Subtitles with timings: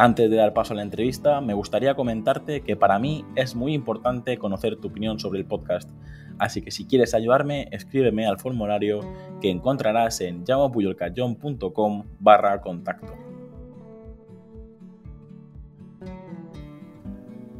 [0.00, 3.74] Antes de dar paso a la entrevista, me gustaría comentarte que para mí es muy
[3.74, 5.90] importante conocer tu opinión sobre el podcast,
[6.38, 9.00] así que si quieres ayudarme, escríbeme al formulario
[9.40, 13.12] que encontrarás en llamapuyolcayón.com barra contacto.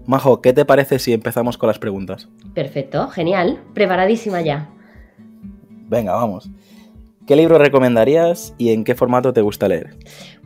[0.06, 2.28] Majo, ¿qué te parece si empezamos con las preguntas?
[2.54, 4.70] Perfecto, genial, preparadísima ya.
[5.88, 6.48] Venga, vamos.
[7.28, 9.90] ¿Qué libro recomendarías y en qué formato te gusta leer?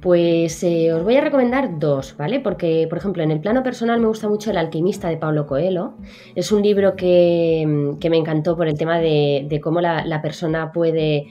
[0.01, 2.41] Pues eh, os voy a recomendar dos, ¿vale?
[2.41, 5.95] Porque, por ejemplo, en el plano personal me gusta mucho El alquimista de Pablo Coelho.
[6.34, 7.65] Es un libro que,
[8.11, 11.29] me encantó por el tema de, cómo la, persona puede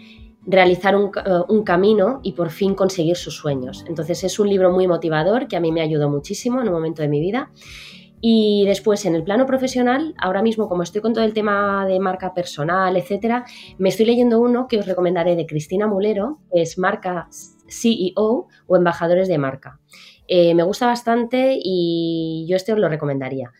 [0.48, 1.12] realizar uh,
[1.50, 3.84] un, camino y por fin conseguir sus sueños.
[3.90, 7.02] Entonces es un libro muy motivador que a mí me ayudó muchísimo en un momento
[7.02, 7.52] de mi vida.
[8.24, 12.00] Y después, en el plano profesional, ahora mismo, como estoy con todo el tema de
[12.00, 13.46] marca personal, etcétera,
[13.80, 17.28] me estoy leyendo uno que os recomendaré de Cristina Mulero, que es Marca
[17.68, 19.80] CEO o Embajadores de Marca.
[20.28, 23.52] Eh, me gusta bastante y yo este os lo recomendaría.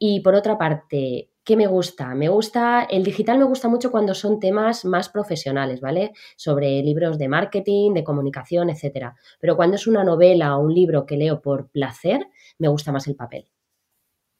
[0.00, 2.14] Y por otra parte, ¿qué me gusta?
[2.16, 6.12] Me gusta, el digital me gusta mucho cuando son temas más profesionales, ¿vale?
[6.36, 9.14] Sobre libros de marketing, de comunicación, etcétera.
[9.40, 12.26] Pero cuando es una novela o un libro que leo por placer,
[12.58, 13.48] me gusta más el papel.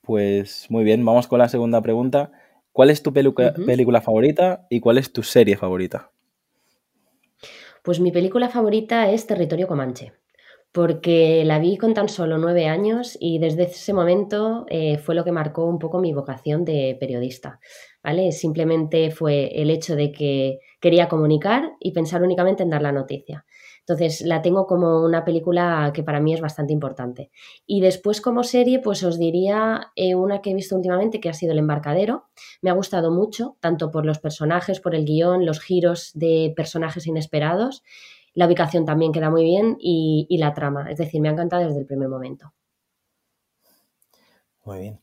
[0.09, 2.33] Pues muy bien, vamos con la segunda pregunta.
[2.73, 6.13] ¿Cuál es tu película favorita y cuál es tu serie favorita?
[7.83, 10.15] Pues mi película favorita es Territorio Comanche,
[10.73, 15.25] porque la vi con tan solo nueve años y desde ese momento eh, fue lo
[15.25, 17.61] que marcó un poco mi vocación de periodista.
[18.03, 18.33] ¿vale?
[18.33, 23.45] Simplemente fue el hecho de que quería comunicar y pensar únicamente en dar la noticia.
[23.89, 27.31] Entonces la tengo como una película que para mí es bastante importante.
[27.67, 31.33] Y después como serie, pues os diría eh, una que he visto últimamente que ha
[31.33, 32.27] sido El embarcadero.
[32.61, 37.07] Me ha gustado mucho, tanto por los personajes, por el guion, los giros de personajes
[37.07, 37.83] inesperados.
[38.35, 40.91] La ubicación también queda muy bien y, y la trama.
[40.91, 42.53] Es decir, me ha encantado desde el primer momento.
[44.67, 45.01] Muy bien.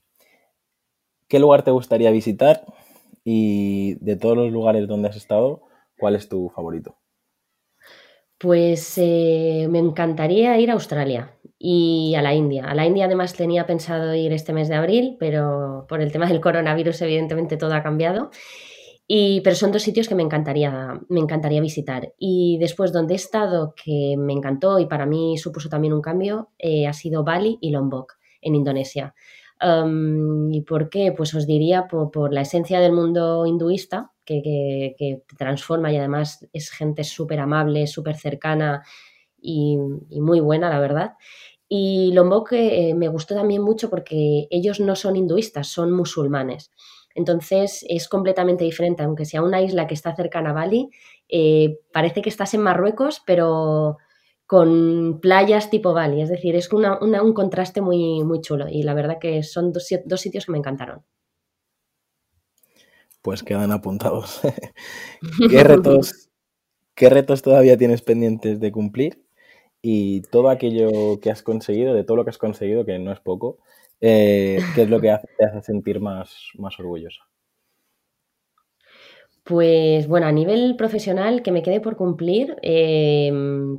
[1.28, 2.64] ¿Qué lugar te gustaría visitar?
[3.24, 5.64] Y de todos los lugares donde has estado,
[5.98, 7.00] ¿cuál es tu favorito?
[8.38, 12.66] Pues eh, me encantaría ir a Australia y a la India.
[12.66, 16.28] A la India además tenía pensado ir este mes de abril, pero por el tema
[16.28, 18.30] del coronavirus evidentemente todo ha cambiado.
[19.08, 22.14] Y, pero son dos sitios que me encantaría, me encantaría visitar.
[22.18, 26.50] Y después donde he estado, que me encantó y para mí supuso también un cambio,
[26.58, 29.14] eh, ha sido Bali y Lombok, en Indonesia.
[29.62, 31.14] ¿Y por qué?
[31.16, 36.72] Pues os diría por la esencia del mundo hinduista, que, te transforma y además es
[36.72, 38.84] gente súper amable, súper cercana
[39.42, 41.14] y, muy buena, la verdad.
[41.68, 46.72] Y Lombok eh, me gustó también mucho porque ellos no son hinduistas, son musulmanes.
[47.16, 50.90] Entonces es completamente diferente, aunque sea una isla que está cercana a Bali,
[51.30, 53.98] eh, parece que estás en Marruecos, pero
[54.46, 56.22] con playas tipo Bali.
[56.22, 60.46] Es decir, es un contraste muy, muy chulo y la verdad que son dos sitios
[60.46, 61.04] que me encantaron
[63.26, 64.40] pues quedan apuntados.
[65.50, 66.30] ¿Qué retos,
[66.94, 69.26] ¿Qué retos todavía tienes pendientes de cumplir?
[69.82, 73.20] Y todo aquello que has conseguido, de todo lo que has conseguido, que no es
[73.20, 73.58] poco,
[74.00, 77.24] eh, ¿qué es lo que te hace sentir más, más orgullosa?
[79.46, 83.32] Pues bueno, a nivel profesional que me quede por cumplir, eh,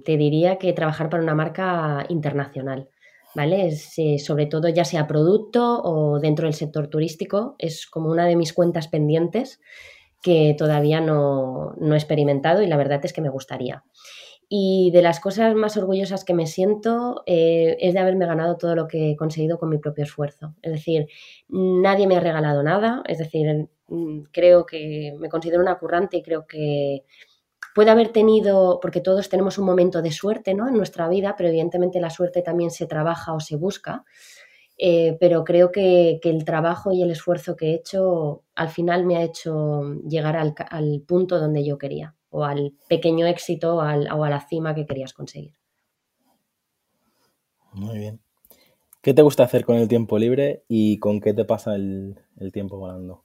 [0.05, 2.89] te diría que trabajar para una marca internacional.
[3.37, 3.69] ¿vale?
[3.99, 8.35] Eh, sobre todo ya sea producto o dentro del sector turístico, es como una de
[8.35, 9.61] mis cuentas pendientes
[10.23, 13.85] que todavía no, he experimentado y la verdad es que me gustaría.
[14.49, 18.77] Y de las cosas más orgullosas que me siento eh, es de haberme ganado todo
[18.77, 20.55] lo que he conseguido con mi propio esfuerzo.
[20.63, 21.09] Es decir,
[21.49, 26.23] nadie me ha regalado nada, es decir, mm, creo que me considero una currante y
[26.23, 27.05] creo que
[27.77, 30.67] puede haber tenido, porque todos tenemos un momento de suerte ¿no?
[30.67, 34.05] en nuestra vida, pero evidentemente la suerte también se trabaja o se busca.
[34.79, 39.17] Eh, pero creo que, el trabajo y el esfuerzo que he hecho al final me
[39.17, 44.41] ha hecho llegar al, punto donde yo quería, o al pequeño éxito o a la
[44.41, 45.55] cima que querías conseguir.
[47.73, 48.21] Muy bien.
[49.03, 52.51] ¿Qué te gusta hacer con el tiempo libre y con qué te pasa el, el
[52.53, 53.23] tiempo volando?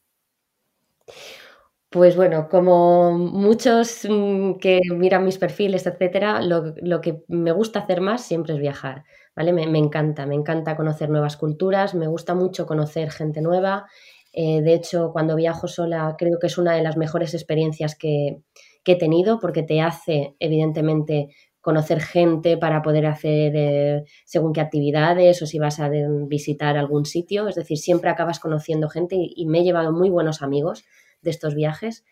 [1.90, 8.00] Pues bueno, como muchos mm, que miran mis perfiles, etcétera, lo, que me gusta hacer
[8.00, 9.04] más siempre es viajar,
[9.36, 9.52] ¿vale?
[9.52, 13.88] Me, encanta, me encanta conocer nuevas culturas, me gusta mucho conocer gente nueva.
[14.32, 18.42] Eh, de hecho, cuando viajo sola creo que es una de las mejores experiencias que,
[18.86, 21.30] he tenido porque te hace, evidentemente,
[21.62, 25.90] conocer gente para poder hacer eh, según qué actividades o si vas a
[26.28, 27.48] visitar algún sitio.
[27.48, 30.84] Es decir, siempre acabas conociendo gente y me he llevado muy buenos amigos
[31.22, 32.04] de estos viajes.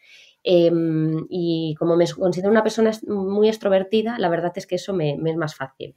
[0.44, 5.13] Em, y como me considero una persona muy extrovertida, la verdad es que eso me,
[5.13, 5.95] es más fácil.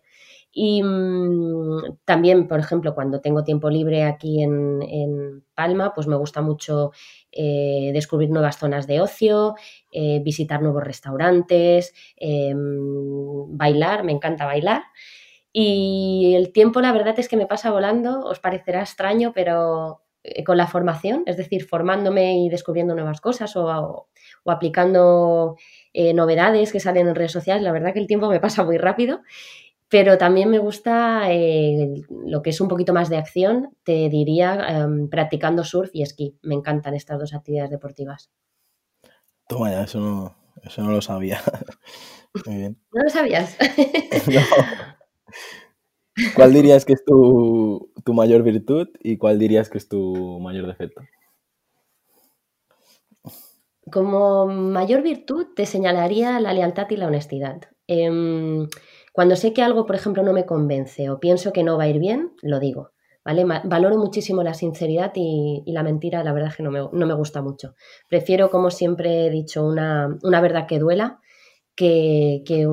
[0.52, 6.43] Y mm, también, por ejemplo, cuando tengo tiempo libre aquí en, Palma, pues me gusta
[6.43, 6.93] mucho
[7.31, 9.54] eh, descubrir nuevas zonas de ocio,
[9.93, 14.82] eh, visitar nuevos restaurantes, em, bailar, me encanta bailar.
[15.52, 20.44] Y el tiempo, la verdad es que me pasa volando, os parecerá extraño, pero eh,
[20.44, 24.08] con la formación, es decir, formándome y descubriendo nuevas cosas o,
[24.46, 25.56] aplicando
[25.93, 28.78] eh, novedades que salen en redes sociales, la verdad que el tiempo me pasa muy
[28.78, 29.22] rápido,
[29.92, 34.54] pero también me gusta eh, lo que es un poquito más de acción, te diría,
[34.66, 36.38] em, practicando surf y esquí.
[36.40, 38.30] Me encantan estas dos actividades deportivas.
[39.46, 40.34] Toma ya, eso no,
[40.64, 41.42] eso no lo sabía.
[42.46, 42.80] muy bien.
[42.90, 43.58] ¿No lo sabías?
[46.36, 51.02] ¿Cuál dirías que es tu, mayor virtud y cuál dirías que es tu mayor defecto?
[53.90, 57.68] Como mayor virtud te señalaría la lealtad y la honestidad.
[57.86, 58.68] Em,
[59.12, 61.88] cuando sé que algo, por ejemplo, no me convence o pienso que no va a
[61.88, 62.91] ir bien, lo digo.
[63.25, 63.44] ¿vale?
[63.44, 67.75] Valoro muchísimo la sinceridad y, la mentira, la verdad es que no me, gusta mucho.
[68.09, 71.20] Prefiero, como siempre he dicho, una, una verdad que duela
[71.75, 72.67] que,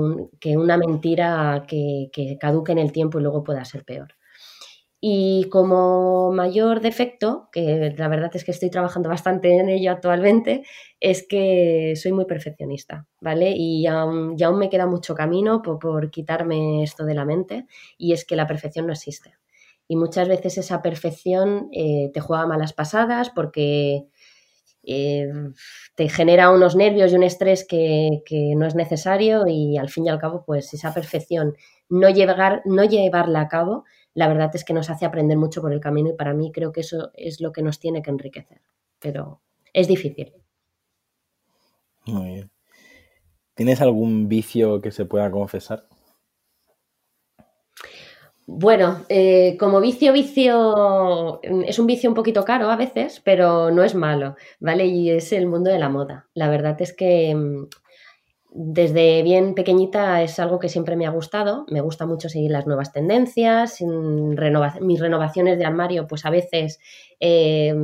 [0.55, 4.15] una mentira que, caduque en el tiempo y luego pueda ser peor.
[5.01, 10.63] Y como mayor defecto, que la verdad es que estoy trabajando bastante en ello actualmente,
[10.99, 13.53] es que soy muy perfeccionista, ¿vale?
[13.55, 17.65] Y aún, aún me queda mucho camino por, quitarme esto de la mente
[17.97, 19.35] y es que la perfección no existe.
[19.87, 24.05] Y muchas veces esa perfección eh, te juega malas pasadas porque
[24.83, 25.29] eh,
[25.95, 28.21] te genera unos nervios y un estrés que,
[28.55, 31.55] no es necesario y al fin y al cabo, pues esa perfección,
[31.89, 35.73] no, llegar, no llevarla a cabo, la verdad es que nos hace aprender mucho por
[35.73, 38.61] el camino y para mí creo que eso es lo que nos tiene que enriquecer,
[38.99, 39.41] pero
[39.73, 40.33] es difícil.
[42.05, 42.51] Muy bien.
[43.53, 45.85] ¿Tienes algún vicio que se pueda confesar?
[48.51, 53.83] Bueno, eh, como vicio, vicio, es un vicio un poquito caro a veces, pero no
[53.83, 54.87] es malo, ¿vale?
[54.87, 56.27] Y es el mundo de la moda.
[56.33, 57.67] La verdad es que mm,
[58.51, 61.65] desde bien pequeñita es algo que siempre me ha gustado.
[61.69, 63.81] Me gusta mucho seguir las nuevas tendencias.
[63.81, 66.79] mis renovaciones de armario, pues a veces
[67.19, 67.75] eh,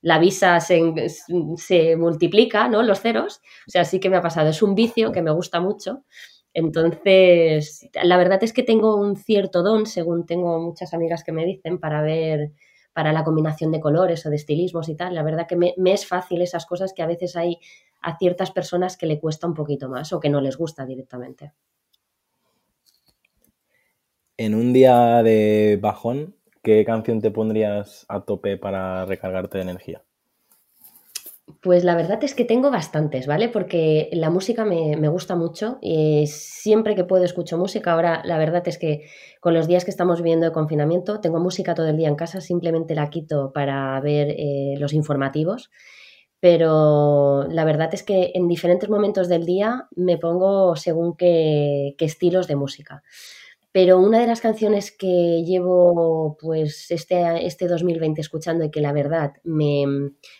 [0.00, 1.08] la visa se,
[1.56, 2.82] se, multiplica, ¿no?
[2.82, 3.40] Los ceros.
[3.66, 4.50] O sea, sí que me ha pasado.
[4.50, 6.04] Es un vicio que me gusta mucho.
[6.52, 11.44] Entonces, la verdad es que tengo un cierto don, según tengo muchas amigas que me
[11.44, 12.52] dicen, para ver,
[12.94, 15.14] para la combinación de colores o de estilismos y tal.
[15.14, 17.58] La verdad que me, es fácil esas cosas que a veces hay
[18.00, 21.52] a ciertas personas que le cuesta un poquito más o que no les gusta directamente.
[24.36, 30.02] En un día de bajón, ¿qué canción te pondrías a tope para recargarte de energía?
[31.60, 33.50] Pues la verdad es que tengo bastantes, ¿vale?
[33.50, 37.92] Porque la música me, gusta mucho y siempre que puedo escucho música.
[37.92, 41.74] Ahora la verdad es que con los días que estamos viviendo de confinamiento tengo música
[41.74, 45.70] todo el día en casa, simplemente la quito para ver eh, los informativos.
[46.40, 52.48] Pero la verdad es que en diferentes momentos del día me pongo según qué estilos
[52.48, 53.02] de música.
[53.74, 58.92] Pero una de las canciones que llevo pues este, este 2020 escuchando y que la
[58.92, 59.84] verdad me,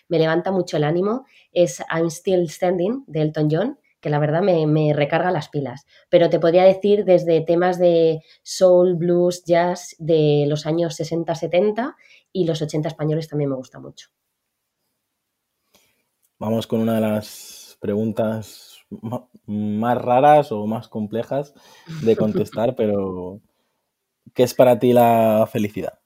[0.07, 4.93] levanta mucho el ánimo es I'm Still Standing de Elton John, que la verdad me,
[4.93, 5.85] recarga las pilas.
[6.07, 11.93] Pero te podría decir desde temas de soul, blues, jazz de los años 60-70
[12.31, 14.07] y los 80 españoles también me gusta mucho.
[16.39, 21.53] Vamos con una de las preguntas más raras o más complejas
[22.03, 23.41] de contestar, pero
[24.33, 25.99] ¿qué es para ti la felicidad?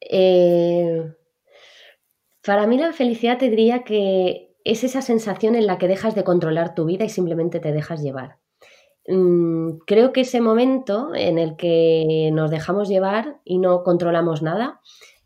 [0.00, 1.14] Eh,
[2.44, 6.24] para mí la felicidad te diría que es esa sensación en la que dejas de
[6.24, 8.38] controlar tu vida y simplemente te dejas llevar.
[9.08, 14.80] Mm, creo que ese momento en el que nos dejamos llevar y no controlamos nada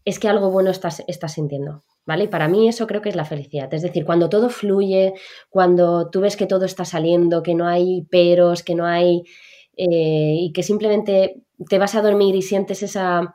[0.05, 1.85] es que algo bueno estás, estás sintiendo.
[2.07, 2.25] ¿Vale?
[2.25, 3.73] Y para mí eso creo que es la felicidad.
[3.73, 5.13] Es decir, cuando todo fluye,
[5.49, 9.23] cuando tú ves que todo está saliendo, que no hay peros, que no hay...
[9.77, 13.35] Eh, y que simplemente te vas a dormir y sientes esa,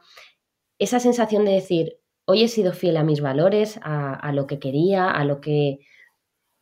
[0.77, 5.09] esa sensación de decir, hoy he sido fiel a mis valores, a, lo que quería,
[5.09, 5.79] a lo que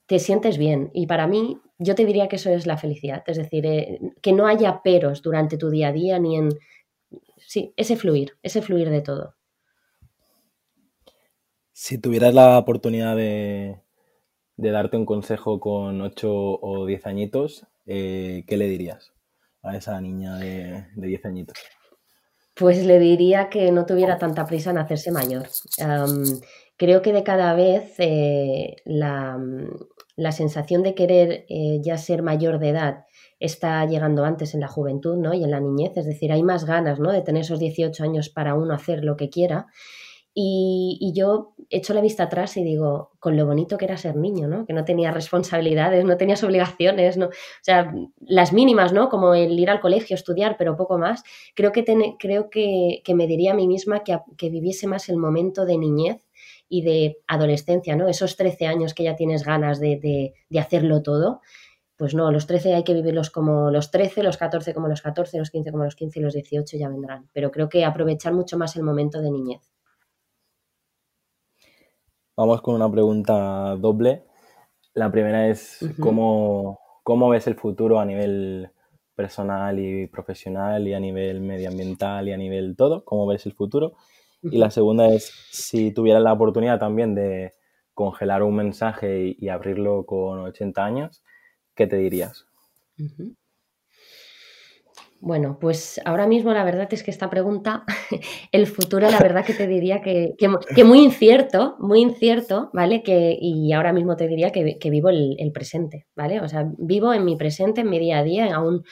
[0.06, 0.92] te sientes bien.
[0.94, 3.24] Y para mí, yo te diría que eso es la felicidad.
[3.28, 6.50] Es decir, eh, que no haya peros durante tu día a día ni en...
[7.38, 9.36] Sí, ese fluir, ese fluir de todo.
[11.84, 13.82] Si tuvieras la oportunidad de,
[14.56, 19.12] darte un consejo con 8 o 10 añitos, eh, ¿qué le dirías
[19.64, 21.58] a esa niña de, de 10 añitos?
[22.56, 25.50] Pues le diría que no tuviera tanta prisa en hacerse mayor.
[26.78, 29.38] creo que de cada vez eh, la,
[30.32, 33.06] sensación de querer eh, ya ser mayor de edad
[33.42, 35.34] está llegando antes en la juventud ¿no?
[35.34, 37.12] y en la niñez, es decir, hay más ganas ¿no?
[37.12, 39.68] de tener esos 18 años para uno hacer lo que quiera
[40.36, 44.48] y, yo echo la vista atrás y digo, con lo bonito que era ser niño,
[44.48, 44.66] ¿no?
[44.66, 47.28] Que no tenía responsabilidades, no tenías obligaciones, ¿no?
[47.28, 49.10] O sea, las mínimas, ¿no?
[49.10, 51.24] Como el ir al colegio, estudiar, pero poco más.
[51.56, 51.86] Creo que,
[52.18, 56.26] creo que, me diría a mí misma que, que viviese más el momento de niñez
[56.68, 58.08] y de adolescencia, ¿no?
[58.08, 61.42] Esos 13 años que ya tienes ganas de, de, hacerlo todo.
[61.96, 65.38] Pues no, los 13 hay que vivirlos como los 13, los 14 como los 14,
[65.38, 67.30] los 15 como los 15 y los 18 ya vendrán.
[67.34, 69.73] Pero creo que aprovechar mucho más el momento de niñez.
[72.36, 74.24] Vamos con una pregunta doble.
[74.96, 76.80] La primera es ¿cómo,
[77.30, 78.72] ves el futuro a nivel
[79.16, 83.06] personal y profesional y a nivel medioambiental y a nivel todo?
[83.06, 83.94] ¿Cómo ves el futuro?
[84.42, 87.54] Y la segunda es si tuvieras la oportunidad también de
[87.94, 91.24] congelar un mensaje y, abrirlo con 80 años,
[91.76, 92.48] ¿qué te dirías?
[95.26, 97.86] Bueno, pues ahora mismo la verdad es que esta pregunta,
[98.52, 100.36] el futuro, la verdad que te diría que,
[100.84, 103.04] muy incierto, muy incierto, ¿vale?
[103.04, 106.42] Que, y ahora mismo te diría que, vivo el, el, presente, ¿vale?
[106.42, 108.84] O sea, vivo en mi presente, en mi día a día, aún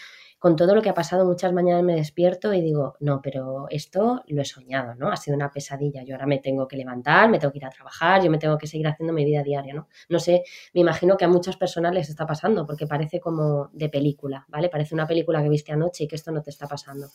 [0.41, 4.23] con todo lo que ha pasado, muchas mañanas me despierto y digo, no, pero esto
[4.25, 5.11] lo he soñado, ¿no?
[5.11, 6.01] Ha sido una pesadilla.
[6.01, 8.57] Yo ahora me tengo que levantar, me tengo que ir a trabajar, yo me tengo
[8.57, 9.87] que seguir haciendo mi vida diaria, ¿no?
[10.09, 10.41] No sé,
[10.73, 14.67] me imagino que a muchas personas les está pasando porque parece como de película, ¿vale?
[14.69, 17.09] Parece una película que viste anoche y que esto no te está pasando.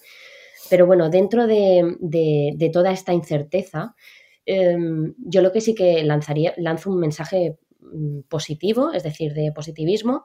[0.71, 3.97] Pero bueno, dentro de, toda esta incerteza,
[4.45, 9.50] em, yo lo que sí que lanzaría, lanzo un mensaje mm, positivo, es decir, de
[9.50, 10.23] positivismo,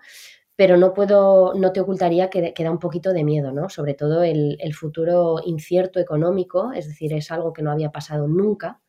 [0.55, 3.69] pero no puedo, no te ocultaría que, da un poquito de miedo, ¿no?
[3.69, 8.81] Sobre todo el, futuro incierto económico, es decir, es algo que no había pasado nunca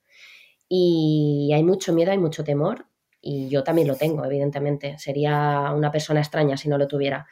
[0.68, 2.86] y hay mucho miedo, hay mucho temor
[3.20, 4.98] y yo también lo tengo, evidentemente.
[4.98, 7.26] Sería una persona extraña si no lo tuviera.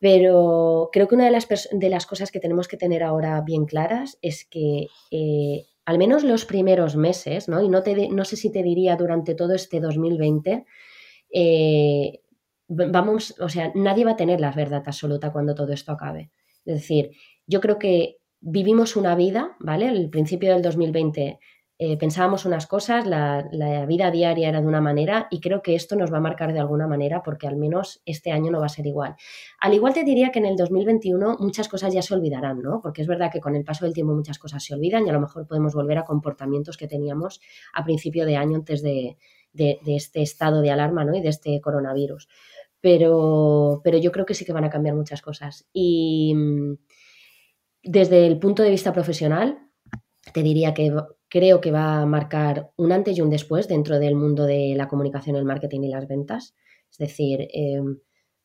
[0.00, 3.66] Pero creo que una de las, de las cosas que tenemos que tener ahora bien
[3.66, 7.62] claras es que eh, al menos los primeros meses, ¿no?
[7.62, 10.64] y no, te, no sé si te diría durante todo este 2020,
[11.32, 12.21] eh,
[12.72, 16.30] vamos, o sea, nadie va a tener la verdad absoluta cuando todo esto acabe.
[16.64, 17.10] Es decir,
[17.46, 19.88] yo creo que vivimos una vida, ¿vale?
[19.88, 21.38] Al principio del 2020
[21.78, 23.48] eh, pensábamos unas cosas, la,
[23.86, 26.60] vida diaria era de una manera y creo que esto nos va a marcar de
[26.60, 29.16] alguna manera porque al menos este año no va a ser igual.
[29.60, 32.80] Al igual te diría que en el 2021 muchas cosas ya se olvidarán, ¿no?
[32.80, 35.12] Porque es verdad que con el paso del tiempo muchas cosas se olvidan y a
[35.12, 37.40] lo mejor podemos volver a comportamientos que teníamos
[37.72, 39.16] a principio de año antes de,
[39.52, 41.16] de este estado de alarma, ¿no?
[41.16, 42.28] Y de este coronavirus
[42.82, 45.66] pero, pero yo creo que sí que van a cambiar muchas cosas.
[45.72, 46.74] Y mm,
[47.84, 49.58] desde el punto de vista profesional,
[50.34, 50.92] te diría que
[51.28, 54.88] creo que va a marcar un antes y un después dentro del mundo de la
[54.88, 56.54] comunicación, el marketing y las ventas.
[56.90, 58.00] Es decir, em,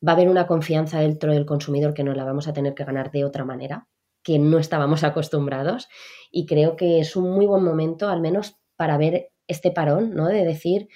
[0.06, 2.84] va a haber una confianza dentro del consumidor que nos la vamos a tener que
[2.84, 3.88] ganar de otra manera,
[4.22, 5.88] que no estábamos acostumbrados.
[6.30, 10.28] Y creo que es un muy buen momento, al menos para ver este parón, ¿no?
[10.28, 10.88] De decir,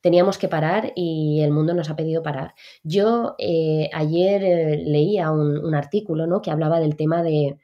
[0.00, 2.54] teníamos que parar y el mundo nos ha pedido parar.
[2.82, 6.40] Yo eh, ayer eh, leía un, artículo ¿no?
[6.42, 7.58] que hablaba del tema de,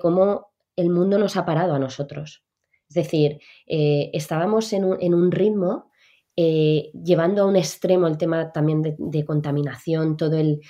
[0.00, 2.44] cómo el mundo nos ha parado a nosotros.
[2.88, 5.90] Es decir, eh, estábamos en un, ritmo
[6.36, 10.60] llevando a un extremo el tema también de, contaminación, todo, el,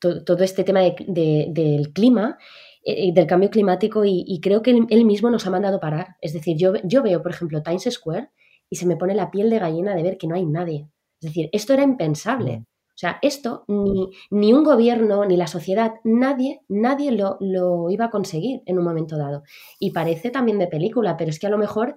[0.00, 2.38] todo este tema del clima
[2.84, 6.16] del cambio climático y, creo que él, mismo nos ha mandado parar.
[6.20, 8.30] Es decir, yo, yo veo, por ejemplo, Times Square
[8.70, 10.88] y se me pone la piel de gallina de ver que no hay nadie.
[11.20, 12.64] Es decir, esto era impensable.
[12.90, 18.06] O sea, esto ni, ni, un gobierno, ni la sociedad, nadie, nadie lo, lo, iba
[18.06, 19.42] a conseguir en un momento dado.
[19.78, 21.96] Y parece también de película, pero es que a lo mejor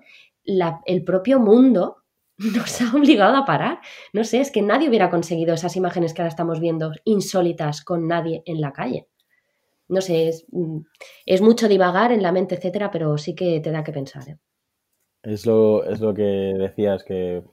[0.86, 1.98] el propio mundo
[2.38, 3.80] nos ha obligado a parar.
[4.14, 8.08] No sé, es que nadie hubiera conseguido esas imágenes que ahora estamos viendo insólitas con
[8.08, 9.08] nadie en la calle.
[9.90, 10.80] No sé, es, mm,
[11.26, 14.28] es mucho divagar en la mente, etcétera, pero sí que te da que pensar.
[14.30, 14.38] ¿eh?
[15.24, 17.44] Es lo, es lo que decías, que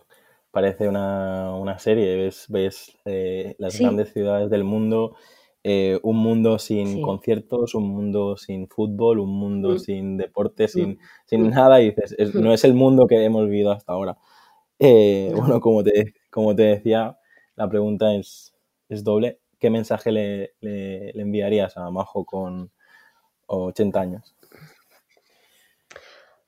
[0.50, 2.16] parece una, serie.
[2.16, 5.16] Ves, ves eh, las grandes ciudades del mundo
[5.62, 9.78] eh, un mundo sin conciertos, un mundo sin fútbol, un mundo mm.
[9.78, 10.68] sin deporte, mm.
[10.68, 11.50] sin, sin mm.
[11.50, 14.16] nada, y dices, no es el mundo que hemos vivido hasta ahora.
[14.78, 17.18] Eh, bueno, como te, como te decía,
[17.56, 18.54] la pregunta es,
[18.88, 19.38] es doble.
[19.58, 22.70] ¿Qué mensaje le, le, enviarías a Majo con
[23.46, 24.34] 80 años?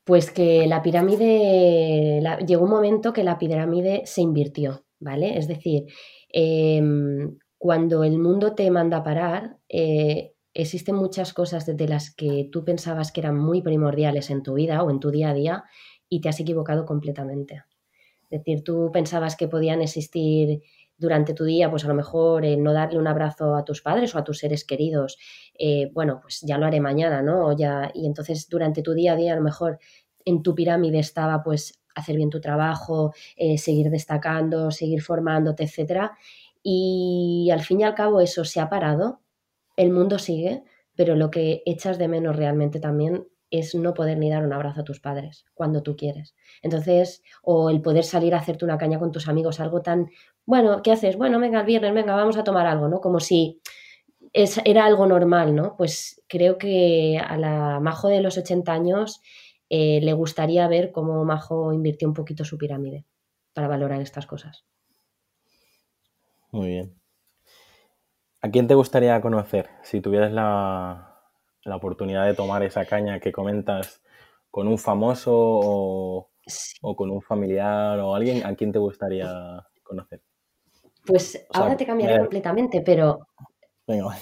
[0.05, 5.39] Pues que la pirámide, llegó un momento que la pirámide se invirtió, ¿vale?
[5.39, 5.85] Es decir,
[6.29, 12.49] em, cuando el mundo te manda a parar, eh, existen muchas cosas de las que
[12.51, 15.65] tú pensabas que eran muy primordiales en tu vida o en tu día a día
[16.09, 17.63] y te has equivocado completamente.
[18.31, 20.63] Es decir, tú pensabas que podían existir
[21.03, 24.19] durante tu día, pues a lo mejor no darle un abrazo a tus padres o
[24.19, 25.19] a tus seres queridos,
[25.59, 27.55] eh, bueno, pues ya lo haré mañana, ¿no?
[27.55, 29.79] Ya, y entonces durante tu día a día a lo mejor
[30.25, 36.17] en tu pirámide estaba pues hacer bien tu trabajo, eh, seguir destacando, seguir formándote, etcétera.
[36.63, 39.21] Y al fin y al cabo eso se ha parado,
[39.77, 40.63] el mundo sigue,
[40.95, 44.81] pero lo que echas de menos realmente también es no poder ni dar un abrazo
[44.81, 46.35] a tus padres cuando tú quieres.
[46.63, 50.09] Entonces, o el poder salir a hacerte una caña con tus amigos, algo tan,
[50.47, 51.17] bueno, ¿qué haces?
[51.17, 53.01] Bueno, venga, el viernes, venga, vamos a tomar algo, ¿no?
[53.01, 53.61] Como si
[54.33, 55.77] es, era algo normal, ¿no?
[55.77, 59.21] Pues creo que a la Majo de los 80 años
[59.69, 63.07] eh, le gustaría ver cómo Majo invirtió un poquito su pirámide
[63.55, 64.65] para valorar estas cosas.
[66.51, 67.03] Muy bien.
[68.43, 71.09] ¿A quién te gustaría conocer si tuvieras la,
[71.65, 74.03] oportunidad de tomar esa caña que comentas
[74.51, 76.31] con un famoso o,
[76.97, 78.45] con un familiar o alguien?
[78.45, 80.23] ¿A quién te gustaría conocer?
[81.05, 83.27] Pues ahora te cambiaré completamente, pero...
[83.87, 84.17] Venga.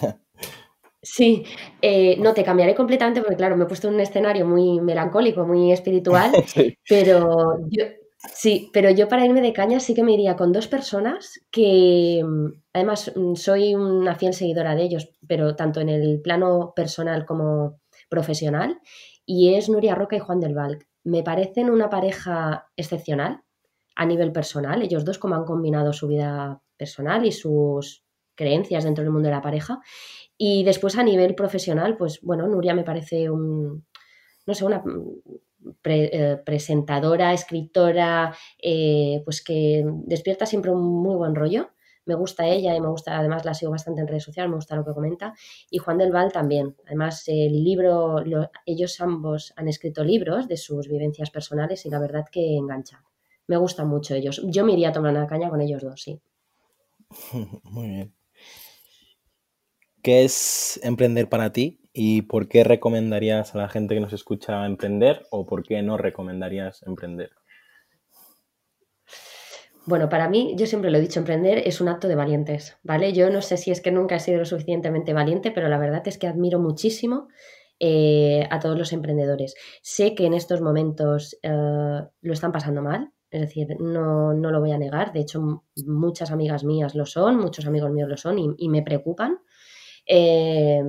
[1.03, 1.45] Sí,
[1.81, 5.47] eh, no, te cambiaré completamente porque, claro, me he puesto en un escenario muy melancólico,
[5.47, 6.31] muy espiritual,
[6.89, 7.85] pero yo,
[8.23, 12.23] Sí, pero yo para irme de caña sí que me iría con dos personas que
[12.23, 17.25] mm, además mm, soy una fiel seguidora de ellos, pero tanto en el plano personal
[17.25, 18.79] como profesional,
[19.25, 20.79] y es Nuria Roca y Juan del Val.
[21.03, 23.43] Me parecen una pareja excepcional
[23.97, 29.05] a nivel personal, ellos dos como han combinado su vida personal y sus creencias dentro
[29.05, 29.81] del mundo de la pareja.
[30.39, 33.85] Y después a nivel profesional, pues bueno, Nuria me parece un,
[34.47, 34.83] no sé, una
[35.85, 41.69] eh, presentadora, escritora, eh, pues que despierta siempre un muy buen rollo.
[42.07, 44.75] Me gusta ella y me gusta, además la sigo bastante en redes sociales, me gusta
[44.75, 45.35] lo que comenta.
[45.71, 46.75] Y Juan del Val también.
[46.87, 48.25] Además, el libro,
[48.65, 53.05] ellos ambos han escrito libros de sus vivencias personales y la verdad que engancha.
[53.47, 54.41] Me gustan mucho ellos.
[54.47, 56.23] Yo me iría a tomar una caña con ellos dos, sí.
[57.65, 58.15] Muy bien.
[60.03, 61.81] ¿Qué es emprender para ti?
[61.93, 65.99] ¿Y por qué recomendarías a la gente que nos escucha emprender o por qué no
[65.99, 67.31] recomendarías emprender?
[69.87, 73.13] Bueno, para mí, yo siempre lo he dicho, emprender es un acto de valientes, ¿vale?
[73.13, 76.07] Yo no sé si es que nunca he sido lo suficientemente valiente, pero la verdad
[76.07, 77.29] es que admiro muchísimo
[77.81, 79.55] eh, a todos los emprendedores.
[79.83, 84.73] Sé que en estos momentos eh, lo están pasando mal, es decir, no, lo voy
[84.73, 88.69] a negar, de hecho muchas amigas mías lo son, muchos amigos míos lo son y,
[88.69, 89.39] me preocupan.
[90.07, 90.83] Eh,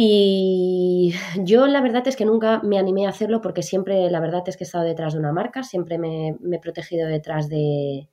[0.00, 4.44] y yo la verdad es que nunca me animé a hacerlo porque siempre la verdad
[4.46, 8.08] es que he estado detrás de una marca, siempre me, he protegido detrás de,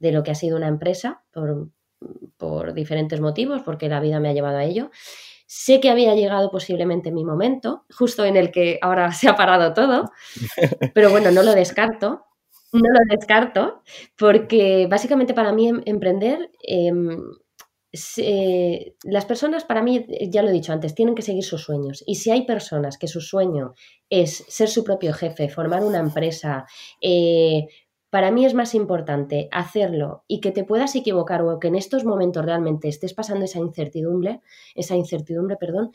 [0.00, 4.58] lo que ha sido una empresa por, diferentes motivos, porque la vida me ha llevado
[4.58, 4.90] a ello.
[5.46, 9.72] Sé que había llegado posiblemente mi momento, justo en el que ahora se ha parado
[9.72, 10.10] todo,
[10.94, 12.26] pero bueno, no lo descarto.
[12.72, 13.82] No lo descarto,
[14.16, 17.18] porque básicamente para mí em, emprender em,
[19.02, 22.04] las personas, para mí, ya lo he dicho antes, tienen que seguir sus sueños.
[22.06, 23.74] Y si hay personas que su sueño
[24.08, 26.66] es ser su propio jefe, formar una empresa,
[27.00, 27.66] eh,
[28.10, 32.04] para mí es más importante hacerlo y que te puedas equivocar o que en estos
[32.04, 34.40] momentos realmente estés pasando esa incertidumbre,
[34.74, 35.92] esa incertidumbre, perdón,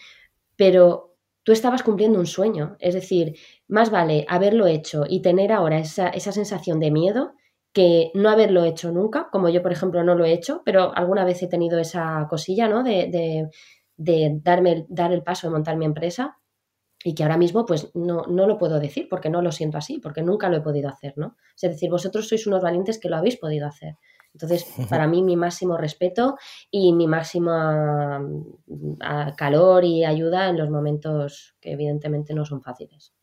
[0.56, 2.76] pero tú estabas cumpliendo un sueño.
[2.80, 7.34] Es decir, más vale haberlo hecho y tener ahora esa, esa sensación de miedo
[7.76, 11.26] que no haberlo hecho nunca, como yo, por ejemplo, no lo he hecho, pero alguna
[11.26, 12.84] vez he tenido esa cosilla, ¿no?
[12.84, 13.50] De,
[13.98, 16.38] darme, dar el paso de montar mi empresa
[17.04, 20.00] y que ahora mismo pues no, no, lo puedo decir porque no lo siento así,
[20.00, 21.36] porque nunca lo he podido hacer, ¿no?
[21.62, 23.98] Es decir, vosotros sois unos valientes que lo habéis podido hacer.
[24.34, 26.38] Entonces, para mí mi máximo respeto
[26.72, 33.14] y mi máxima mm, calor y ayuda en los momentos que evidentemente no son fáciles.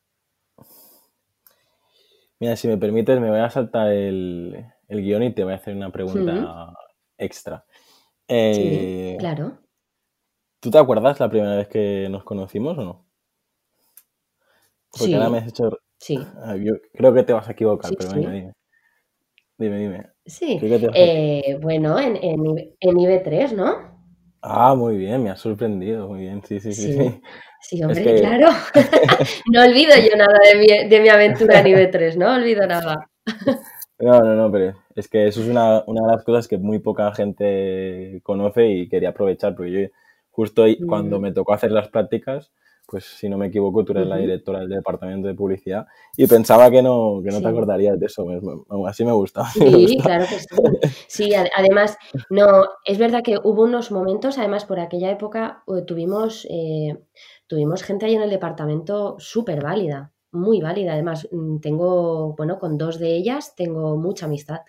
[2.42, 5.76] Mira, si me permites, me voy a saltar el, guion y te voy a hacer
[5.76, 6.74] una pregunta
[7.16, 7.64] extra.
[7.70, 9.60] sí, eh, claro.
[10.58, 13.06] ¿Tú te acuerdas la primera vez que nos conocimos o no?
[14.90, 15.14] Porque sí.
[15.14, 15.70] ahora me has hecho.
[15.98, 16.18] Sí.
[16.64, 18.52] Yo creo que te vas a equivocar, pero venga, dime.
[19.56, 20.06] Dime, dime.
[20.26, 20.58] Sí.
[20.94, 23.91] Eh, bueno, en, en, en IB3, ¿no?
[24.42, 26.92] Ah, muy bien, me ha sorprendido, muy bien, sí, sí, sí.
[26.92, 27.82] Sí, sí.
[27.84, 28.48] hombre, claro.
[29.52, 33.08] no olvido yo nada de mi, de mi aventura en IB3, no olvido nada.
[34.00, 36.80] No, no, no, pero es que eso es una, una, de las cosas que muy
[36.80, 39.88] poca gente conoce y quería aprovechar, porque yo
[40.32, 41.22] justo ahí, cuando mm.
[41.22, 42.50] me tocó hacer las prácticas,
[42.92, 46.70] pues si no me equivoco, tú eres la directora del departamento de publicidad y pensaba
[46.70, 48.26] que no, que no te acordarías de eso,
[48.86, 49.44] así me gusta.
[49.54, 50.46] Sí, claro que sí.
[51.08, 51.96] Sí, además,
[52.28, 56.98] no, es verdad que hubo unos momentos, además por aquella época eh, tuvimos, eh,
[57.46, 60.92] tuvimos gente ahí en el departamento súper válida, muy válida.
[60.92, 64.60] Además, mm, tengo, bueno, con dos de ellas tengo mucha amistad.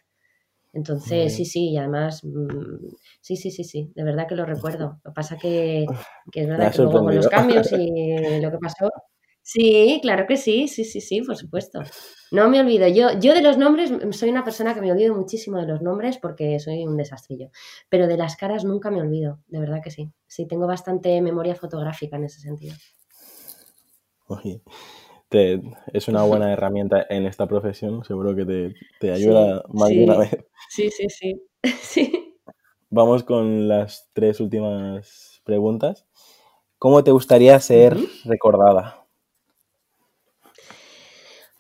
[0.73, 2.87] Entonces, sí, sí, y además, mm,
[3.21, 4.99] sí, sí, sí, sí, de verdad que lo recuerdo.
[5.03, 5.85] Lo que pasa que,
[6.31, 8.89] que es verdad que luego con los cambios y lo que pasó.
[9.43, 11.81] Sí, claro que sí, sí, sí, sí, por supuesto.
[12.31, 12.87] No me olvido.
[12.87, 15.81] Yo, yo de los nombres, mm, soy una persona que me olvido muchísimo de los
[15.81, 17.51] nombres porque soy un desastrillo.
[17.89, 20.11] Pero de las caras nunca me olvido, de verdad que sí.
[20.25, 22.75] Sí, tengo bastante memoria fotográfica en ese sentido.
[24.25, 24.61] Oye
[25.33, 30.37] es una buena herramienta en esta profesión, seguro que te, ayuda más de una vez.
[30.69, 31.41] Sí, sí, sí,
[31.81, 32.35] sí.
[32.89, 36.05] Vamos con las tres últimas preguntas.
[36.77, 39.03] ¿Cómo te gustaría ser recordada?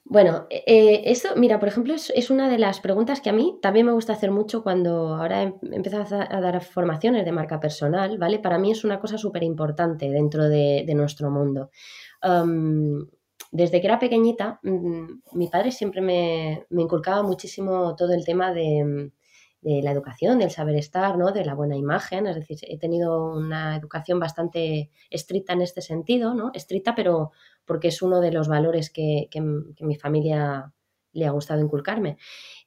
[0.05, 3.85] Bueno, eh, esto, mira, por ejemplo, es, una de las preguntas que a mí también
[3.87, 8.37] me gusta hacer mucho cuando ahora he empezado a, dar formaciones de marca personal, ¿vale?
[8.37, 11.71] Para mí es una cosa súper importante dentro de, nuestro mundo
[13.53, 19.11] desde que era pequeñita, mm, mi padre siempre me, inculcaba muchísimo todo el tema de,
[19.61, 21.31] la educación, del saber estar, ¿no?
[21.31, 22.27] de la buena imagen.
[22.27, 26.51] Es decir, he tenido una educación bastante estricta en este sentido, ¿no?
[26.53, 27.31] Estricta, pero
[27.63, 29.29] porque es uno de los valores que,
[29.79, 30.73] mi familia
[31.13, 32.17] le ha gustado inculcarme.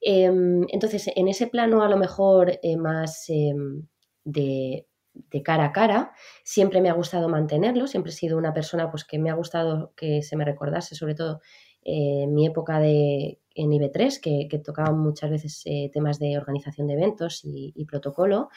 [0.01, 3.87] Em, entonces, en ese plano a lo mejor eh, más em,
[4.25, 4.87] de
[5.31, 6.13] de cara a cara.
[6.45, 9.93] Siempre me ha gustado mantenerlo, siempre he sido una persona pues, que me ha gustado
[9.97, 11.41] que se me recordase, sobre todo
[11.83, 16.37] eh, en mi época de, en IB3, que, que tocaba muchas veces eh, temas de
[16.37, 18.49] organización de eventos y, protocolo,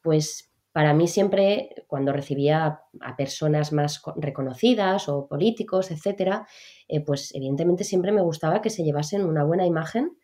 [0.00, 6.46] pues para mí siempre, cuando recibía a personas más reconocidas o políticos, etcétera,
[6.88, 10.16] eh, pues evidentemente siempre me gustaba que se llevasen una buena imagen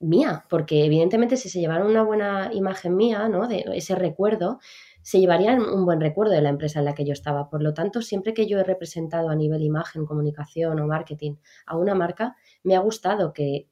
[0.00, 3.46] mía, porque evidentemente si se llevaran una buena imagen mía, ¿no?
[3.46, 4.58] De ese recuerdo,
[5.02, 7.48] se llevarían un buen recuerdo de la empresa en la que yo estaba.
[7.50, 11.36] Por lo tanto, siempre que yo he representado a nivel imagen, comunicación o marketing
[11.66, 13.68] a una marca, me ha gustado que,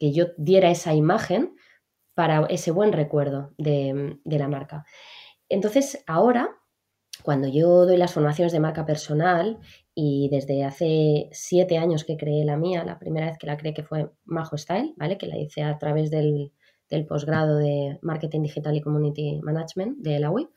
[0.00, 1.54] yo diera esa imagen
[2.14, 4.84] para ese buen recuerdo de, de la marca.
[5.48, 6.50] Entonces, ahora
[7.22, 9.58] cuando yo doy las formaciones de marca personal
[9.94, 13.74] y desde hace siete años que creé la mía, la primera vez que la creé
[13.74, 15.18] que fue Majo Style, ¿vale?
[15.18, 16.52] Que la hice a través del,
[17.08, 20.48] posgrado de Marketing Digital y Community Management de la UIP.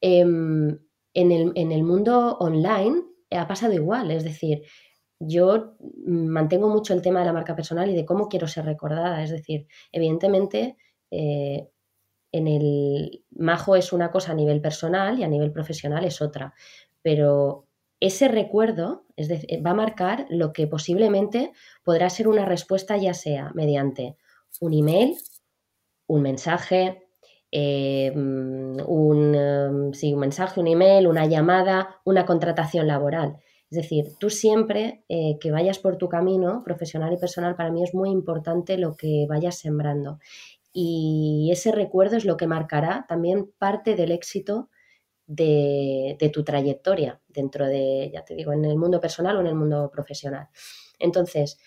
[0.00, 0.78] Em,
[1.14, 4.62] en, el, en el mundo online ha pasado igual, es decir,
[5.18, 9.22] yo mantengo mucho el tema de la marca personal y de cómo quiero ser recordada.
[9.22, 10.76] Es decir, evidentemente,
[11.10, 11.68] eh,
[12.32, 16.54] en el majo es una cosa a nivel personal y a nivel profesional es otra,
[17.02, 17.68] pero
[18.06, 19.28] ese recuerdo es
[19.64, 21.52] va a marcar lo que posiblemente
[21.84, 24.16] podrá ser una respuesta ya sea mediante
[24.60, 25.16] un email,
[26.06, 27.08] un mensaje,
[27.50, 33.36] em, un, em, un mensaje, un email, una llamada, una contratación laboral.
[33.70, 37.82] Es decir, tú siempre eh, que vayas por tu camino profesional y personal, para mí
[37.82, 40.18] es muy importante lo que vayas sembrando
[40.76, 44.68] y ese recuerdo es lo que marcará también parte del éxito
[45.26, 49.54] de, tu trayectoria dentro de, ya te digo, en el mundo personal o en el
[49.54, 50.48] mundo profesional.
[50.98, 51.58] Entonces,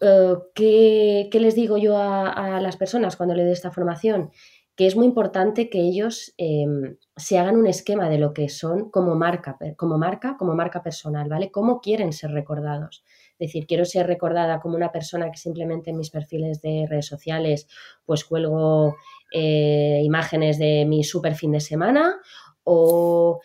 [0.00, 4.30] eh, ¿qué, les digo yo a, las personas cuando le doy esta formación?
[4.74, 8.90] Que es muy importante que ellos em, se hagan un esquema de lo que son
[8.90, 11.50] como marca, como marca, como marca personal, ¿vale?
[11.50, 13.04] ¿Cómo quieren ser recordados?
[13.38, 17.06] Es decir, quiero ser recordada como una persona que simplemente en mis perfiles de redes
[17.06, 17.68] sociales
[18.06, 18.96] pues cuelgo
[19.32, 22.20] eh, imágenes de mi super fin de semana
[22.64, 23.40] o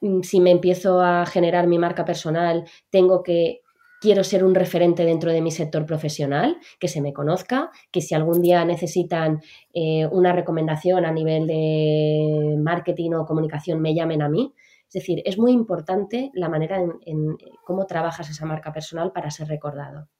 [0.00, 3.60] mm, si me empiezo a generar mi marca personal, tengo que
[4.04, 8.14] quiero ser un referente dentro de mi sector profesional, que se me conozca, que si
[8.14, 9.40] algún día necesitan
[9.72, 14.52] eh, una recomendación a nivel de marketing o comunicación, me llamen a mí.
[14.88, 19.48] Es decir, es muy importante la manera en, cómo trabajas esa marca personal para ser
[19.48, 20.10] recordado.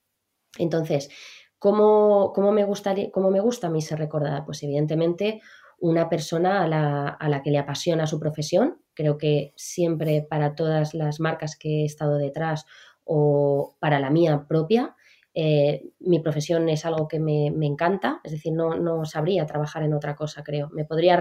[0.57, 1.11] Entonces,
[1.59, 4.47] ¿cómo, me gustaría, ¿cómo me gusta a mí ser recordada?
[4.47, 5.43] Pues evidentemente
[5.81, 8.81] una persona a la, a la, que le apasiona su profesión.
[8.95, 12.67] Creo que siempre para todas las marcas que he estado detrás
[13.05, 14.95] o para la mía propia,
[15.37, 19.93] Eh, mi profesión es algo que me, encanta, es decir, no, no, sabría trabajar en
[19.93, 20.69] otra cosa, creo.
[20.73, 21.21] Me podría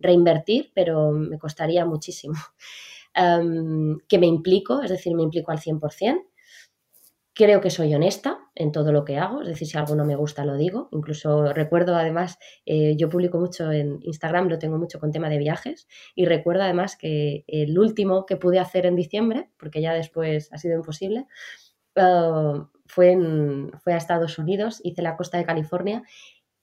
[0.00, 2.34] reinvertir, pero me costaría muchísimo.
[4.08, 6.22] que me implico, es decir, me implico al 100%.
[7.36, 10.14] Creo que soy honesta en todo lo que hago, es decir, si algo no me
[10.14, 10.88] gusta lo digo.
[10.92, 15.38] Incluso recuerdo además, eh, yo publico mucho en Instagram, lo tengo mucho con tema de
[15.38, 20.48] viajes y recuerdo además que el último que pude hacer en diciembre, porque ya después
[20.52, 21.26] ha sido imposible,
[21.96, 23.18] ah, fue,
[23.82, 26.04] fue a Estados Unidos, hice la costa de California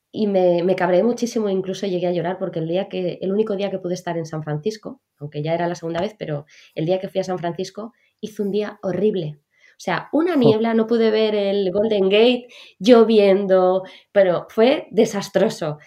[0.09, 3.57] y me, me cabré muchísimo, incluso llegué a llorar porque el día que, el único
[3.57, 6.85] día que pude estar en San Francisco, aunque ya era la segunda vez, pero el
[6.85, 9.39] día que fui a San Francisco hizo un día horrible.
[9.81, 12.45] O sea, una niebla, no pude ver el Golden Gate,
[12.77, 15.79] lloviendo, pero fue desastroso.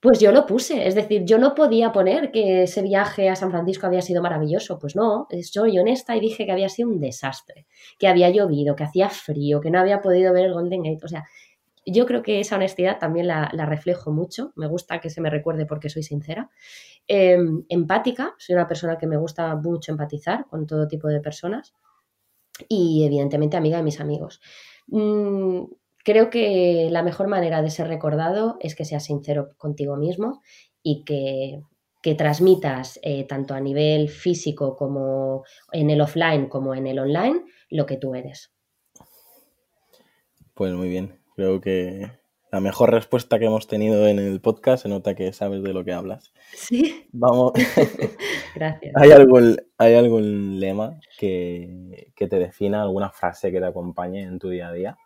[0.00, 3.50] Pues yo lo puse, es decir, yo no podía poner que ese viaje a San
[3.50, 7.66] Francisco había sido maravilloso, pues no, soy honesta y dije que había sido un desastre,
[7.98, 11.08] que había llovido, que hacía frío, que no había podido ver el Golden Gate, o
[11.08, 11.24] sea,
[11.84, 15.66] yo creo que esa honestidad también la, reflejo mucho, me gusta que se me recuerde
[15.66, 16.48] porque soy sincera.
[17.06, 21.74] Em, empática, soy una persona que me gusta mucho empatizar con todo tipo de personas
[22.68, 24.40] y evidentemente amiga de mis amigos.
[24.88, 25.64] Mm,
[26.04, 30.42] creo que la mejor manera de ser recordado es que seas sincero contigo mismo
[30.82, 31.60] y que,
[32.16, 37.86] transmitas eh, tanto a nivel físico como en el offline como en el online lo
[37.86, 38.52] que tú eres.
[40.54, 42.10] Pues muy bien, creo que
[42.52, 45.84] la mejor respuesta que hemos tenido en el podcast se nota que sabes de lo
[45.84, 46.34] que hablas.
[46.52, 47.08] Sí.
[47.10, 47.52] Vamos.
[48.54, 48.92] Gracias.
[48.94, 54.50] ¿Hay algún, ¿Hay algún lema que, te defina, alguna frase que te acompañe en tu
[54.50, 54.98] día a día?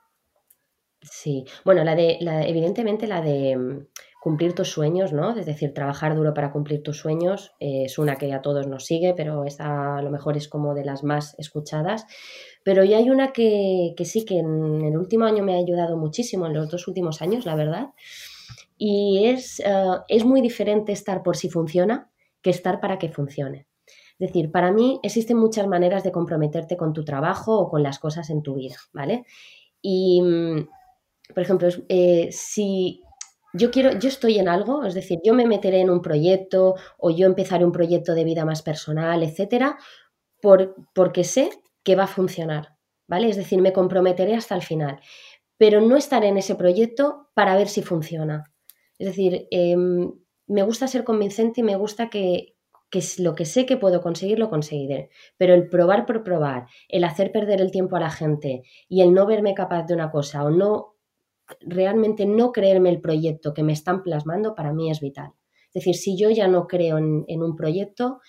[1.00, 3.86] Sí, bueno, la de, la, evidentemente la de
[4.26, 5.38] cumplir tus sueños, ¿no?
[5.38, 8.84] Es decir, trabajar duro para cumplir tus sueños eh, es una que a todos nos
[8.84, 12.06] sigue, pero esa a lo mejor es como de las más escuchadas.
[12.64, 16.46] Pero ya hay una que, sí, que en el último año me ha ayudado muchísimo,
[16.46, 17.90] en los dos últimos años, la verdad.
[18.76, 19.64] Y es, eh,
[20.08, 22.10] es muy diferente estar por si funciona
[22.42, 23.68] que estar para que funcione.
[24.18, 28.00] Es decir, para mí existen muchas maneras de comprometerte con tu trabajo o con las
[28.00, 29.24] cosas en tu vida, ¿vale?
[29.80, 30.68] Y, mm,
[31.32, 33.04] por ejemplo, eh, si
[33.56, 37.10] yo quiero, yo estoy en algo, es decir, yo me meteré en un proyecto o
[37.10, 39.78] yo empezaré un proyecto de vida más personal, etcétera,
[40.40, 41.50] por, porque sé
[41.82, 43.28] que va a funcionar, ¿vale?
[43.28, 45.00] Es decir, me comprometeré hasta el final,
[45.56, 48.52] pero no estaré en ese proyecto para ver si funciona.
[48.98, 50.12] Es decir, em,
[50.46, 52.56] me gusta ser convincente y me gusta que,
[52.90, 55.10] que lo que sé que puedo conseguir, lo conseguiré.
[55.36, 59.12] Pero el probar por probar, el hacer perder el tiempo a la gente y el
[59.12, 60.95] no verme capaz de una cosa o no
[61.60, 65.32] realmente no creerme el proyecto que me están plasmando, para mí es vital.
[65.68, 68.20] Es decir, si yo ya no creo en, un proyecto,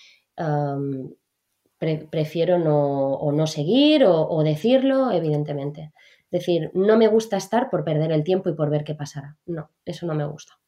[2.09, 5.93] prefiero no, o no seguir o, decirlo, evidentemente.
[6.29, 9.37] Es decir, no me gusta estar por perder el tiempo y por ver qué pasará.
[9.45, 10.59] No, eso no me gusta.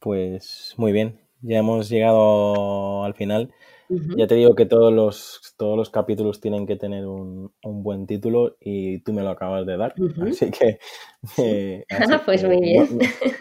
[0.00, 3.52] Pues muy bien, ya hemos llegado al final.
[3.88, 8.56] Ya te digo que todos los, todos los capítulos tienen que tener un, buen título
[8.60, 9.94] y tú me lo acabas de dar.
[10.28, 10.78] Así que.
[11.36, 11.84] Eh,
[12.26, 12.98] pues muy bien.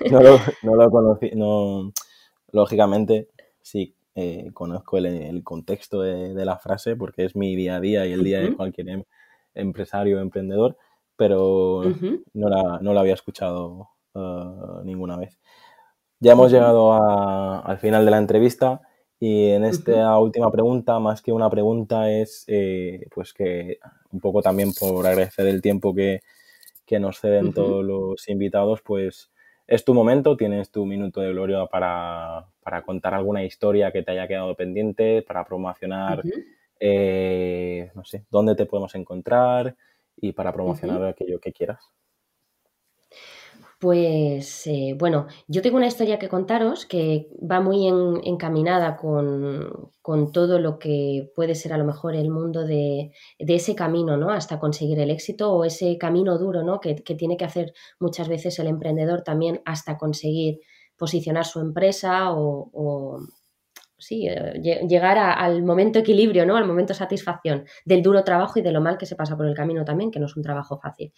[0.10, 1.30] No, lo, no lo conocí.
[1.36, 1.94] No,
[2.52, 3.30] lógicamente,
[3.62, 8.14] sí, eh, conozco el, contexto de, la frase porque es mi día a día y
[8.14, 9.04] el día de cualquier em,
[9.54, 10.76] empresario o emprendedor,
[11.16, 11.84] pero
[12.34, 15.38] no, la, no, la, había escuchado uh, ninguna vez.
[16.20, 16.94] Ya hemos llegado
[17.64, 18.82] al final de la entrevista
[19.20, 23.80] y en esta última pregunta, más que una pregunta, es eh, pues que
[24.12, 26.22] un poco también por agradecer el tiempo que,
[26.86, 29.32] que nos ceden todos los invitados, pues
[29.68, 32.48] es tu momento, tienes tu minuto de gloria para,
[32.86, 36.24] contar alguna historia que te haya quedado pendiente, para promocionar,
[36.80, 39.76] eh, no sé, dónde te podemos encontrar
[40.16, 41.92] y para promocionar aquello que quieras.
[43.80, 49.92] Pues eh, bueno, yo tengo una historia que contaros que va muy encaminada con,
[50.34, 54.32] todo lo que puede ser a lo mejor el mundo de, ese camino, ¿no?
[54.32, 56.80] Hasta conseguir el éxito o ese camino duro, ¿no?
[56.80, 60.60] Que, tiene que hacer muchas veces el emprendedor también hasta conseguir
[60.98, 63.20] posicionar su empresa o,
[63.98, 66.56] sí, eh, llegar al momento equilibrio, ¿no?
[66.56, 69.56] Al momento satisfacción del duro trabajo y de lo mal que se pasa por el
[69.56, 71.12] camino también, que no es un trabajo fácil.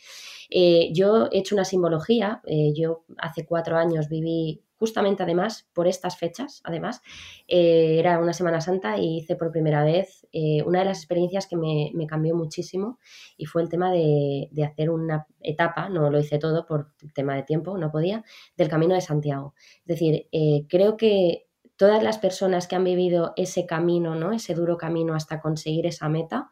[0.50, 5.90] Eh, yo he hecho una simbología, eh, yo hace cuatro años viví justamente además, por
[5.90, 7.02] estas fechas, además,
[7.50, 10.26] era una Semana Santa y hice por primera vez
[10.66, 12.98] una de las experiencias que me, cambió muchísimo
[13.36, 17.36] y fue el tema de, de, hacer una etapa, no lo hice todo por tema
[17.36, 18.24] de tiempo, no podía,
[18.56, 19.54] del Camino de Santiago.
[19.82, 20.30] Es decir,
[20.70, 21.49] creo que
[21.80, 24.34] todas las personas que han vivido ese camino, ¿no?
[24.34, 26.50] ese duro camino hasta conseguir esa meta,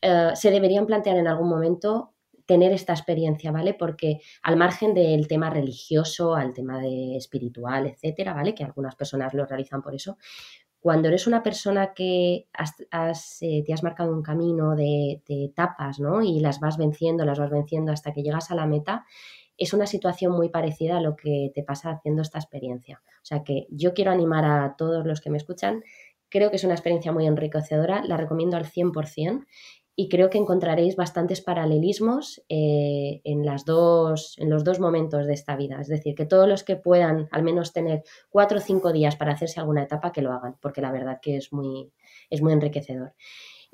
[0.00, 2.14] eh, se deberían plantear en algún momento
[2.46, 3.74] tener esta experiencia, ¿vale?
[3.74, 8.54] Porque al margen del tema religioso, al tema de espiritual, etcétera, ¿vale?
[8.54, 10.16] Que algunas personas lo realizan por eso.
[10.80, 16.22] Cuando eres una persona que eh, te has marcado un camino de, de etapas, ¿no?
[16.22, 19.04] Y las vas venciendo, las vas venciendo hasta que llegas a la meta,
[19.58, 23.02] es una situación muy parecida a lo que te pasa haciendo esta experiencia.
[23.22, 25.82] O sea que yo quiero animar a todos los que me escuchan.
[26.28, 29.44] Creo que es una experiencia muy enriquecedora, la recomiendo al 100%
[29.96, 35.34] y creo que encontraréis bastantes paralelismos eh, en, las dos, en los dos momentos de
[35.34, 35.80] esta vida.
[35.80, 39.32] Es decir, que todos los que puedan al menos tener cuatro o cinco días para
[39.32, 41.92] hacerse alguna etapa, que lo hagan, porque la verdad que es muy,
[42.28, 43.14] es muy enriquecedor.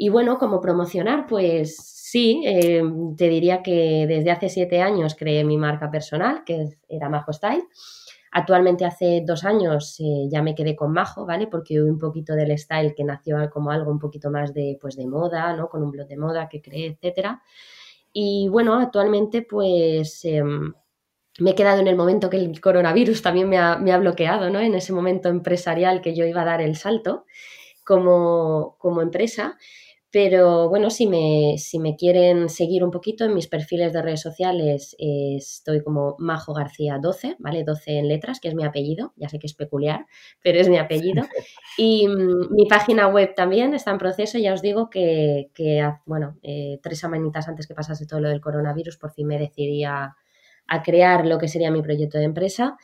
[0.03, 2.83] Y bueno, como promocionar, pues sí, eh,
[3.19, 7.65] te diría que desde hace siete años creé mi marca personal, que era Majo Style
[8.33, 11.49] Actualmente hace dos años eh, ya me quedé con Majo, ¿vale?
[11.49, 14.97] Porque hubo un poquito del style que nació como algo un poquito más de, pues,
[14.97, 15.69] de moda, ¿no?
[15.69, 17.43] Con un blog de moda que creé, etcétera.
[18.11, 20.73] Y bueno, actualmente pues em,
[21.41, 24.49] me he quedado en el momento que el coronavirus también me ha, me ha, bloqueado,
[24.49, 24.61] ¿no?
[24.61, 27.27] En ese momento empresarial que yo iba a dar el salto
[27.85, 29.59] como, como empresa.
[30.13, 34.21] Pero bueno, si me, si me quieren seguir un poquito en mis perfiles de redes
[34.21, 37.63] sociales, eh, estoy como Majo García 12, ¿vale?
[37.63, 40.07] 12 en letras, que es mi apellido, ya sé que es peculiar,
[40.43, 41.23] pero es mi apellido.
[41.79, 46.37] Y mm, mi página web también está en proceso, ya os digo que, que bueno,
[46.43, 50.17] eh, tres semanitas antes que pasase todo lo del coronavirus, por fin me decidí a
[50.85, 52.77] crear lo que sería mi proyecto de empresa.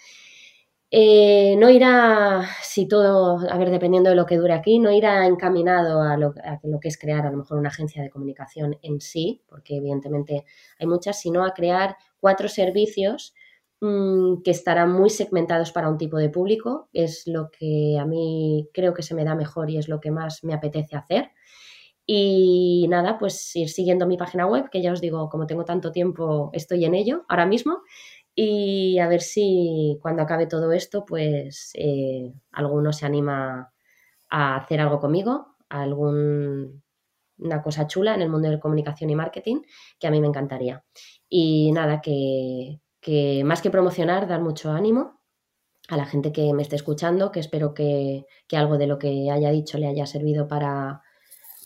[0.98, 5.26] Eh, no irá, si todo, a ver, dependiendo de lo que dure aquí, no irá
[5.26, 6.32] encaminado a lo,
[6.80, 10.46] que es crear a lo mejor una agencia de comunicación en sí, porque evidentemente
[10.78, 13.34] hay muchas, sino a crear cuatro servicios
[13.82, 16.88] mm, que estarán muy segmentados para un tipo de público.
[16.94, 20.10] Es lo que a mí creo que se me da mejor y es lo que
[20.10, 21.30] más me apetece hacer.
[22.06, 25.92] Y nada, pues ir siguiendo mi página web, que ya os digo, como tengo tanto
[25.92, 27.82] tiempo, estoy en ello ahora mismo
[28.38, 33.72] y a ver si cuando acabe todo esto, pues eh, alguno se anima
[34.28, 36.82] a hacer algo conmigo, algún,
[37.38, 39.62] una cosa chula en el mundo de comunicación y marketing,
[39.98, 40.84] que a mí me encantaría.
[41.30, 42.78] Y nada, que,
[43.42, 45.18] más que promocionar, dar mucho ánimo
[45.88, 49.30] a la gente que me esté escuchando, que espero que, que algo de lo que
[49.30, 51.00] haya dicho le haya servido para,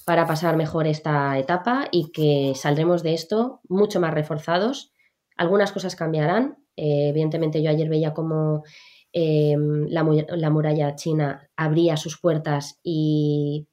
[0.04, 4.92] para pasar mejor esta etapa y que saldremos de esto mucho más reforzados.
[5.36, 8.64] Algunas cosas cambiarán, eh, evidentemente yo ayer veía cómo
[9.12, 13.66] em, la, muralla china abría sus puertas y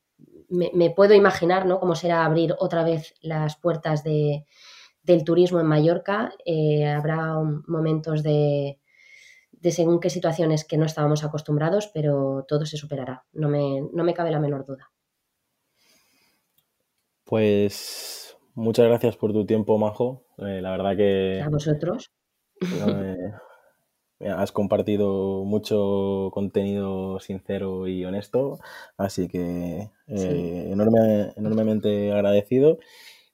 [0.49, 1.79] me, puedo imaginar ¿no?
[1.79, 4.45] cómo será abrir otra vez las puertas de,
[5.03, 6.33] del turismo en Mallorca.
[6.45, 7.35] Eh, habrá
[7.67, 8.79] momentos de,
[9.51, 14.03] de según qué situaciones que no estábamos acostumbrados, pero todo se superará, no me, no
[14.03, 14.91] me cabe la menor duda.
[17.23, 18.26] Pues
[18.57, 20.25] muchas gracias por tu tiempo, Majo.
[20.39, 21.41] Eh, la verdad que...
[21.41, 22.11] A vosotros.
[24.19, 28.57] has compartido mucho contenido sincero y honesto,
[28.97, 32.79] así que eh, enorme, enormemente agradecido.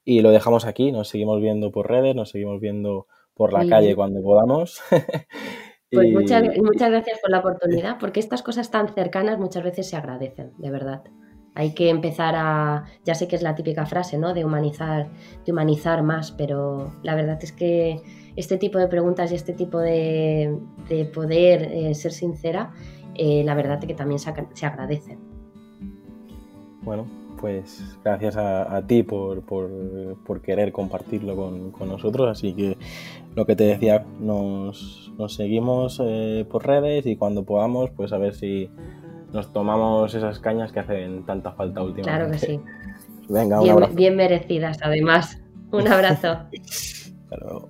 [0.04, 3.96] Y lo dejamos aquí, nos seguimos viendo por redes, nos seguimos viendo por la calle
[3.96, 4.82] cuando podamos.
[5.94, 9.96] Pues muchas, muchas gracias por la oportunidad, porque estas cosas tan cercanas muchas veces se
[9.96, 11.04] agradecen, de verdad.
[11.56, 14.34] Hay que empezar a, ya sé que es la típica frase, ¿no?
[14.34, 15.10] De humanizar,
[15.46, 18.02] de humanizar más, pero la verdad es que
[18.36, 20.58] este tipo de preguntas y este tipo de,
[21.14, 22.74] poder eh, ser sincera,
[23.16, 25.20] eh, la verdad es que también se, se agradecen.
[26.82, 27.06] Bueno,
[27.44, 29.44] pues gracias a, ti por,
[30.42, 32.30] querer compartirlo con, nosotros.
[32.30, 32.78] Así que
[33.36, 38.34] lo que te decía, nos, seguimos eh, por redes y cuando podamos, pues a ver
[38.34, 38.70] si
[39.34, 42.04] nos tomamos esas cañas que hacen tanta falta últimamente.
[42.04, 42.62] Claro que sí.
[43.28, 43.96] Venga, un bien, abrazo.
[43.96, 45.42] bien merecidas, además.
[45.72, 46.28] Un abrazo.
[46.30, 47.70] Hasta luego.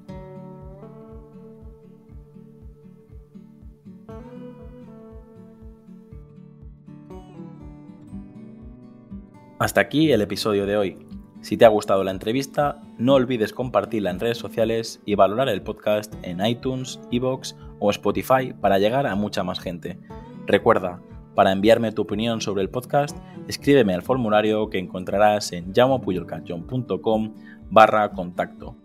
[9.59, 11.07] Hasta aquí el episodio de hoy.
[11.39, 15.61] Si te ha gustado la entrevista, no olvides compartirla en redes sociales y valorar el
[15.61, 19.97] podcast en iTunes, Evox o Spotify para llegar a mucha más gente.
[20.45, 20.99] Recuerda,
[21.35, 23.17] para enviarme tu opinión sobre el podcast,
[23.47, 27.33] escríbeme al formulario que encontrarás en llamopuyolcanchon.com
[27.69, 28.75] barra contacto.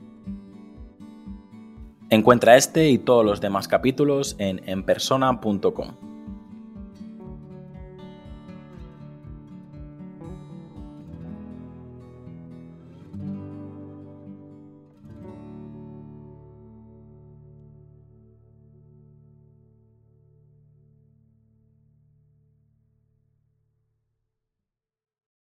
[2.11, 6.18] Encuentra este y todos los demás capítulos en enpersona.com.